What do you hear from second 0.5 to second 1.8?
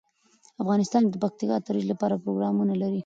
افغانستان د پکتیکا د